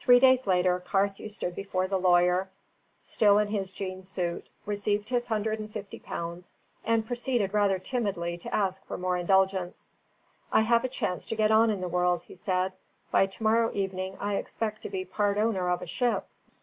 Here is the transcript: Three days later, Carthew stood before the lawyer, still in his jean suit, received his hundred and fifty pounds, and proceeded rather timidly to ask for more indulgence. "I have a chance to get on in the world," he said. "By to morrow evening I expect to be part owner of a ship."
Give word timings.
Three 0.00 0.18
days 0.18 0.46
later, 0.46 0.80
Carthew 0.80 1.28
stood 1.28 1.54
before 1.54 1.86
the 1.88 1.98
lawyer, 1.98 2.48
still 3.00 3.36
in 3.36 3.48
his 3.48 3.70
jean 3.70 4.02
suit, 4.02 4.46
received 4.64 5.10
his 5.10 5.26
hundred 5.26 5.60
and 5.60 5.70
fifty 5.70 5.98
pounds, 5.98 6.54
and 6.86 7.04
proceeded 7.06 7.52
rather 7.52 7.78
timidly 7.78 8.38
to 8.38 8.54
ask 8.54 8.82
for 8.86 8.96
more 8.96 9.18
indulgence. 9.18 9.90
"I 10.50 10.60
have 10.62 10.84
a 10.84 10.88
chance 10.88 11.26
to 11.26 11.36
get 11.36 11.50
on 11.50 11.68
in 11.68 11.82
the 11.82 11.86
world," 11.88 12.22
he 12.22 12.34
said. 12.34 12.72
"By 13.10 13.26
to 13.26 13.42
morrow 13.42 13.70
evening 13.74 14.16
I 14.18 14.36
expect 14.36 14.80
to 14.84 14.88
be 14.88 15.04
part 15.04 15.36
owner 15.36 15.68
of 15.68 15.82
a 15.82 15.86
ship." 15.86 16.26